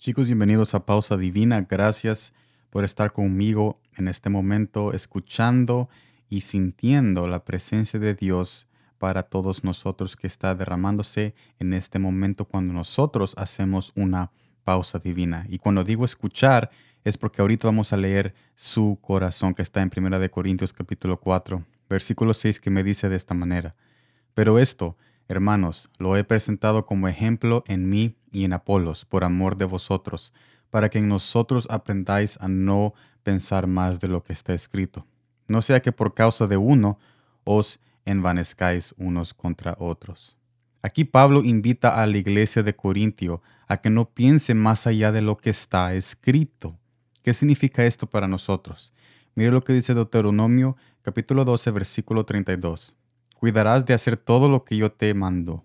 Chicos, 0.00 0.26
bienvenidos 0.26 0.76
a 0.76 0.86
Pausa 0.86 1.16
Divina. 1.16 1.66
Gracias 1.68 2.32
por 2.70 2.84
estar 2.84 3.12
conmigo 3.12 3.80
en 3.96 4.06
este 4.06 4.30
momento, 4.30 4.92
escuchando 4.92 5.88
y 6.28 6.42
sintiendo 6.42 7.26
la 7.26 7.44
presencia 7.44 7.98
de 7.98 8.14
Dios 8.14 8.68
para 8.98 9.24
todos 9.24 9.64
nosotros 9.64 10.14
que 10.14 10.28
está 10.28 10.54
derramándose 10.54 11.34
en 11.58 11.74
este 11.74 11.98
momento 11.98 12.44
cuando 12.44 12.72
nosotros 12.72 13.34
hacemos 13.36 13.90
una 13.96 14.30
pausa 14.62 15.00
divina. 15.00 15.46
Y 15.48 15.58
cuando 15.58 15.82
digo 15.82 16.04
escuchar, 16.04 16.70
es 17.02 17.18
porque 17.18 17.42
ahorita 17.42 17.66
vamos 17.66 17.92
a 17.92 17.96
leer 17.96 18.36
su 18.54 19.00
corazón 19.02 19.52
que 19.52 19.62
está 19.62 19.82
en 19.82 19.90
1 19.94 20.30
Corintios 20.30 20.72
capítulo 20.72 21.18
4, 21.18 21.64
versículo 21.90 22.34
6 22.34 22.60
que 22.60 22.70
me 22.70 22.84
dice 22.84 23.08
de 23.08 23.16
esta 23.16 23.34
manera. 23.34 23.74
Pero 24.34 24.60
esto, 24.60 24.96
hermanos, 25.26 25.90
lo 25.98 26.16
he 26.16 26.22
presentado 26.22 26.86
como 26.86 27.08
ejemplo 27.08 27.64
en 27.66 27.90
mí 27.90 28.14
y 28.32 28.44
en 28.44 28.52
Apolos, 28.52 29.04
por 29.04 29.24
amor 29.24 29.56
de 29.56 29.64
vosotros, 29.64 30.32
para 30.70 30.88
que 30.88 30.98
en 30.98 31.08
nosotros 31.08 31.66
aprendáis 31.70 32.38
a 32.40 32.48
no 32.48 32.94
pensar 33.22 33.66
más 33.66 34.00
de 34.00 34.08
lo 34.08 34.22
que 34.22 34.32
está 34.32 34.54
escrito. 34.54 35.06
No 35.46 35.62
sea 35.62 35.80
que 35.80 35.92
por 35.92 36.14
causa 36.14 36.46
de 36.46 36.56
uno 36.56 36.98
os 37.44 37.80
envanezcáis 38.04 38.94
unos 38.98 39.34
contra 39.34 39.76
otros. 39.78 40.36
Aquí 40.82 41.04
Pablo 41.04 41.42
invita 41.42 42.00
a 42.00 42.06
la 42.06 42.16
iglesia 42.18 42.62
de 42.62 42.76
Corintio 42.76 43.42
a 43.66 43.78
que 43.78 43.90
no 43.90 44.10
piense 44.10 44.54
más 44.54 44.86
allá 44.86 45.12
de 45.12 45.22
lo 45.22 45.36
que 45.36 45.50
está 45.50 45.94
escrito. 45.94 46.78
¿Qué 47.22 47.34
significa 47.34 47.84
esto 47.84 48.06
para 48.06 48.28
nosotros? 48.28 48.92
Mire 49.34 49.50
lo 49.50 49.62
que 49.62 49.72
dice 49.72 49.94
Deuteronomio 49.94 50.76
capítulo 51.02 51.44
12 51.44 51.70
versículo 51.70 52.24
32. 52.24 52.96
Cuidarás 53.34 53.86
de 53.86 53.94
hacer 53.94 54.16
todo 54.16 54.48
lo 54.48 54.64
que 54.64 54.76
yo 54.76 54.92
te 54.92 55.12
mando. 55.14 55.64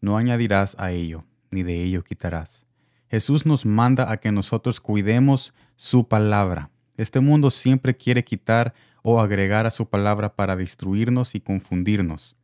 No 0.00 0.16
añadirás 0.16 0.76
a 0.78 0.92
ello 0.92 1.24
ni 1.52 1.62
de 1.62 1.82
ello 1.82 2.02
quitarás. 2.02 2.66
Jesús 3.08 3.46
nos 3.46 3.66
manda 3.66 4.10
a 4.10 4.16
que 4.16 4.32
nosotros 4.32 4.80
cuidemos 4.80 5.54
su 5.76 6.08
palabra. 6.08 6.70
Este 6.96 7.20
mundo 7.20 7.50
siempre 7.50 7.96
quiere 7.96 8.24
quitar 8.24 8.74
o 9.02 9.20
agregar 9.20 9.66
a 9.66 9.70
su 9.70 9.88
palabra 9.88 10.34
para 10.34 10.56
destruirnos 10.56 11.34
y 11.34 11.40
confundirnos. 11.40 12.36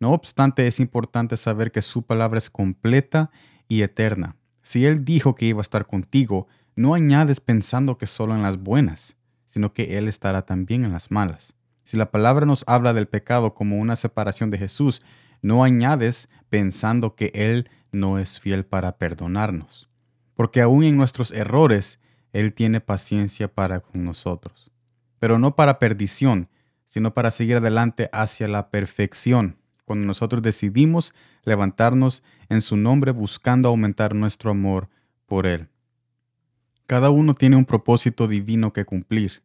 No 0.00 0.10
obstante, 0.10 0.66
es 0.66 0.80
importante 0.80 1.36
saber 1.36 1.72
que 1.72 1.82
su 1.82 2.02
palabra 2.02 2.38
es 2.38 2.50
completa 2.50 3.30
y 3.68 3.82
eterna. 3.82 4.36
Si 4.62 4.86
Él 4.86 5.04
dijo 5.04 5.34
que 5.34 5.46
iba 5.46 5.60
a 5.60 5.62
estar 5.62 5.86
contigo, 5.86 6.48
no 6.74 6.94
añades 6.94 7.40
pensando 7.40 7.98
que 7.98 8.06
solo 8.06 8.34
en 8.34 8.42
las 8.42 8.58
buenas, 8.58 9.16
sino 9.44 9.72
que 9.72 9.98
Él 9.98 10.08
estará 10.08 10.42
también 10.42 10.84
en 10.84 10.92
las 10.92 11.10
malas. 11.10 11.54
Si 11.84 11.96
la 11.96 12.10
palabra 12.10 12.46
nos 12.46 12.64
habla 12.66 12.92
del 12.94 13.08
pecado 13.08 13.54
como 13.54 13.78
una 13.78 13.96
separación 13.96 14.50
de 14.50 14.58
Jesús, 14.58 15.02
no 15.42 15.64
añades 15.64 16.28
pensando 16.48 17.14
que 17.14 17.30
Él 17.34 17.68
no 17.92 18.18
es 18.18 18.40
fiel 18.40 18.64
para 18.64 18.98
perdonarnos, 18.98 19.88
porque 20.34 20.60
aún 20.60 20.84
en 20.84 20.96
nuestros 20.96 21.32
errores 21.32 22.00
Él 22.32 22.52
tiene 22.52 22.80
paciencia 22.80 23.48
para 23.48 23.80
con 23.80 24.04
nosotros, 24.04 24.70
pero 25.18 25.38
no 25.38 25.56
para 25.56 25.78
perdición, 25.78 26.48
sino 26.84 27.14
para 27.14 27.30
seguir 27.30 27.56
adelante 27.56 28.08
hacia 28.12 28.48
la 28.48 28.70
perfección, 28.70 29.58
cuando 29.84 30.06
nosotros 30.06 30.42
decidimos 30.42 31.14
levantarnos 31.44 32.22
en 32.48 32.60
su 32.60 32.76
nombre 32.76 33.12
buscando 33.12 33.68
aumentar 33.68 34.14
nuestro 34.14 34.50
amor 34.50 34.88
por 35.26 35.46
Él. 35.46 35.68
Cada 36.86 37.10
uno 37.10 37.34
tiene 37.34 37.56
un 37.56 37.64
propósito 37.64 38.26
divino 38.26 38.72
que 38.72 38.84
cumplir. 38.84 39.42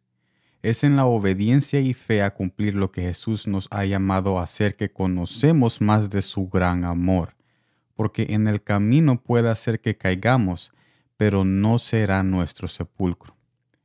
Es 0.63 0.83
en 0.83 0.95
la 0.95 1.05
obediencia 1.05 1.79
y 1.79 1.93
fe 1.93 2.23
a 2.23 2.33
cumplir 2.33 2.73
lo 2.73 2.91
que 2.91 3.03
Jesús 3.03 3.47
nos 3.47 3.67
ha 3.69 3.85
llamado 3.85 4.39
a 4.39 4.43
hacer 4.43 4.75
que 4.75 4.91
conocemos 4.91 5.79
más 5.79 6.09
de 6.09 6.23
su 6.23 6.49
gran 6.49 6.85
amor 6.85 7.34
porque 7.95 8.27
en 8.29 8.47
el 8.47 8.61
camino 8.61 9.21
puede 9.21 9.49
hacer 9.49 9.79
que 9.79 9.97
caigamos, 9.97 10.71
pero 11.17 11.45
no 11.45 11.79
será 11.79 12.23
nuestro 12.23 12.67
sepulcro. 12.67 13.35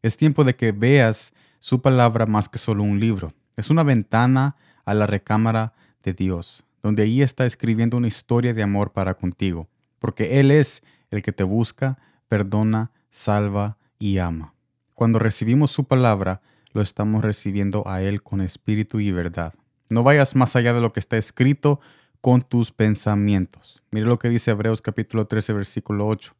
Es 0.03 0.17
tiempo 0.17 0.45
de 0.45 0.57
que 0.57 0.73
veas 0.73 1.33
su 1.59 1.81
palabra 1.81 2.27
más 2.27 2.49
que 2.49 2.59
solo 2.59 2.83
un 2.83 3.01
libro. 3.01 3.33
Es 3.57 3.71
una 3.71 3.83
ventana 3.83 4.57
a 4.85 4.95
la 4.95 5.07
recámara 5.07 5.75
de 6.03 6.13
Dios, 6.13 6.65
donde 6.83 7.03
ahí 7.03 7.23
está 7.23 7.47
escribiendo 7.47 7.97
una 7.97 8.09
historia 8.09 8.55
de 8.55 8.63
amor 8.63 8.93
para 8.93 9.15
contigo, 9.15 9.69
porque 9.99 10.41
Él 10.41 10.51
es 10.51 10.83
el 11.11 11.23
que 11.23 11.33
te 11.33 11.45
busca, 11.45 11.99
perdona, 12.29 12.91
salva 13.11 13.77
y 13.99 14.19
ama. 14.19 14.55
Cuando 14.95 15.19
recibimos 15.19 15.71
su 15.71 15.85
palabra, 15.85 16.41
lo 16.73 16.81
estamos 16.81 17.23
recibiendo 17.23 17.87
a 17.87 18.03
Él 18.03 18.23
con 18.23 18.41
espíritu 18.41 19.01
y 19.01 19.13
verdad. 19.13 19.55
No 19.89 20.03
vayas 20.03 20.37
más 20.37 20.57
allá 20.57 20.73
de 20.73 20.81
lo 20.81 20.93
que 20.93 21.01
está 21.01 21.17
escrito, 21.17 21.81
con 22.21 22.43
tus 22.43 22.71
pensamientos. 22.71 23.83
Mire 23.91 24.07
lo 24.07 24.19
que 24.19 24.29
dice 24.29 24.51
Hebreos 24.51 24.83
capítulo 24.83 25.27
13, 25.27 25.53
versículo 25.53 26.07
8. 26.07 26.35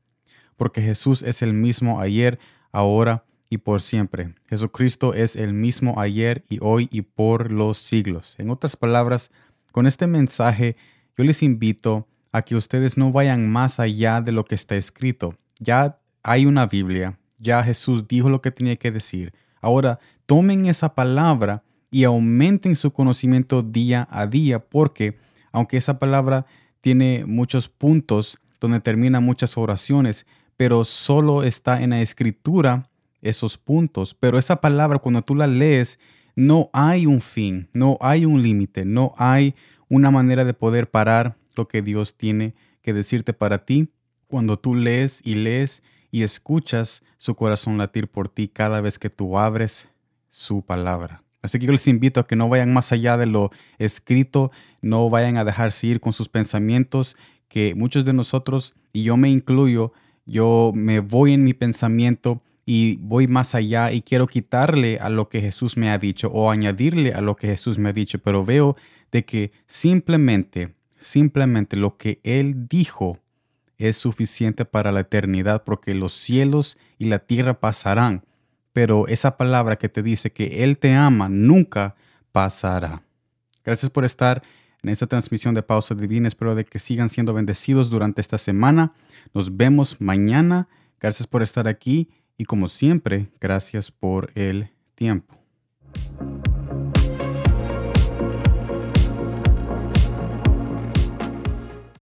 Porque 0.57 0.83
Jesús 0.83 1.23
es 1.23 1.43
el 1.43 1.55
mismo 1.55 2.01
ayer, 2.01 2.39
ahora 2.73 3.25
y 3.49 3.59
por 3.59 3.83
siempre. 3.83 4.35
Jesucristo 4.49 5.15
es 5.15 5.37
el 5.37 5.55
mismo 5.55 6.01
ayer 6.01 6.45
y 6.49 6.59
hoy 6.61 6.89
y 6.93 7.03
por 7.03 7.51
los 7.51 7.79
siglos. 7.79 8.37
En 8.39 8.51
otras 8.51 8.77
palabras, 8.77 9.31
con 9.73 9.87
este 9.87 10.07
mensaje 10.07 10.77
yo 11.17 11.25
les 11.25 11.43
invito 11.43 12.07
a 12.33 12.43
que 12.43 12.57
ustedes 12.57 12.97
no 12.97 13.11
vayan 13.13 13.51
más 13.51 13.81
allá 13.81 14.21
de 14.21 14.33
lo 14.33 14.45
que 14.45 14.55
está 14.55 14.77
escrito. 14.77 15.35
Ya 15.59 15.99
hay 16.23 16.47
una 16.47 16.67
Biblia, 16.67 17.19
ya 17.39 17.63
Jesús 17.65 18.07
dijo 18.07 18.29
lo 18.29 18.41
que 18.41 18.51
tenía 18.51 18.77
que 18.77 18.91
decir. 18.91 19.33
Ahora 19.61 19.99
tomen 20.27 20.67
esa 20.67 20.95
palabra 20.95 21.63
y 21.91 22.05
aumenten 22.05 22.77
su 22.77 22.93
conocimiento 22.93 23.63
día 23.63 24.07
a 24.11 24.27
día 24.27 24.61
porque 24.61 25.19
aunque 25.53 25.77
esa 25.77 25.99
palabra 25.99 26.47
tiene 26.81 27.25
muchos 27.27 27.69
puntos 27.69 28.39
donde 28.61 28.81
terminan 28.81 29.25
muchas 29.25 29.57
oraciones, 29.57 30.27
pero 30.57 30.85
solo 30.85 31.43
está 31.43 31.83
en 31.83 31.91
la 31.91 32.03
escritura 32.03 32.89
esos 33.23 33.59
puntos. 33.59 34.15
Pero 34.15 34.39
esa 34.39 34.61
palabra 34.61 34.99
cuando 34.99 35.23
tú 35.23 35.35
la 35.35 35.47
lees, 35.47 35.99
no 36.37 36.71
hay 36.73 37.07
un 37.07 37.21
fin, 37.21 37.69
no 37.73 37.99
hay 38.01 38.25
un 38.25 38.43
límite, 38.43 38.85
no 38.85 39.13
hay 39.17 39.55
una 39.89 40.11
manera 40.11 40.45
de 40.45 40.55
poder 40.55 40.91
parar 40.91 41.37
lo 41.57 41.69
que 41.69 41.83
Dios 41.83 42.17
tiene 42.17 42.55
que 42.83 42.93
decirte 42.93 43.33
para 43.33 43.65
ti 43.65 43.93
cuando 44.27 44.59
tú 44.59 44.75
lees 44.75 45.21
y 45.25 45.35
lees 45.35 45.83
y 46.11 46.23
escuchas 46.23 47.03
su 47.17 47.35
corazón 47.35 47.79
latir 47.79 48.09
por 48.09 48.29
ti 48.29 48.49
cada 48.49 48.81
vez 48.81 48.99
que 48.99 49.11
tú 49.11 49.39
abres 49.39 49.89
su 50.29 50.63
palabra. 50.63 51.23
Así 51.43 51.59
que 51.59 51.67
yo 51.67 51.73
les 51.73 51.87
invito 51.87 52.21
a 52.21 52.25
que 52.25 52.37
no 52.37 52.49
vayan 52.49 52.73
más 52.73 52.93
allá 52.93 53.17
de 53.17 53.27
lo 53.27 53.51
escrito, 53.79 54.51
no 54.83 55.09
vayan 55.09 55.37
a 55.37 55.45
dejarse 55.45 55.87
ir 55.87 56.01
con 56.01 56.13
sus 56.13 56.29
pensamientos, 56.29 57.17
que 57.49 57.75
muchos 57.75 58.05
de 58.05 58.13
nosotros, 58.13 58.75
y 58.93 59.05
yo 59.05 59.17
me 59.17 59.31
incluyo, 59.31 59.93
yo 60.27 60.73
me 60.75 61.01
voy 61.01 61.35
en 61.35 61.45
mi 61.45 61.55
pensamiento 61.55 62.43
y 62.67 62.97
voy 62.97 63.27
más 63.27 63.55
allá 63.55 63.91
y 63.91 64.03
quiero 64.03 64.27
quitarle 64.27 64.99
a 64.99 65.09
lo 65.09 65.29
que 65.29 65.41
Jesús 65.41 65.77
me 65.77 65.91
ha 65.91 65.99
dicho 65.99 66.29
o 66.29 66.51
añadirle 66.51 67.13
a 67.15 67.21
lo 67.21 67.37
que 67.37 67.49
Jesús 67.49 67.79
me 67.79 67.89
ha 67.89 67.93
dicho, 67.93 68.19
pero 68.21 68.45
veo 68.45 68.77
de 69.11 69.25
que 69.25 69.51
simplemente, 69.67 70.75
simplemente 71.01 71.77
lo 71.77 71.97
que 71.97 72.21
Él 72.23 72.69
dijo 72.69 73.19
es 73.79 73.97
suficiente 73.97 74.65
para 74.65 74.93
la 74.93 75.01
eternidad 75.01 75.65
porque 75.65 75.95
los 75.95 76.13
cielos 76.13 76.79
y 76.99 77.07
la 77.07 77.19
tierra 77.19 77.59
pasarán, 77.59 78.25
pero 78.73 79.07
esa 79.09 79.37
palabra 79.37 79.77
que 79.77 79.89
te 79.89 80.03
dice 80.03 80.33
que 80.33 80.65
Él 80.65 80.79
te 80.79 80.95
ama 80.95 81.29
nunca 81.29 81.95
pasará. 82.33 83.03
Gracias 83.65 83.91
por 83.91 84.05
estar 84.05 84.43
en 84.83 84.91
esta 84.91 85.07
transmisión 85.07 85.55
de 85.55 85.63
Pausa 85.63 85.95
Divina. 85.95 86.29
Espero 86.29 86.55
de 86.55 86.65
que 86.65 86.79
sigan 86.79 87.09
siendo 87.09 87.35
bendecidos 87.35 87.91
durante 87.91 88.21
esta 88.21 88.39
semana. 88.39 88.93
Nos 89.35 89.57
vemos 89.57 90.01
mañana. 90.01 90.69
Gracias 91.01 91.27
por 91.27 91.43
estar 91.43 91.69
aquí 91.69 92.09
y 92.37 92.45
como 92.45 92.69
siempre, 92.69 93.29
gracias 93.41 93.91
por 93.91 94.31
el 94.35 94.71
tiempo. 94.95 95.35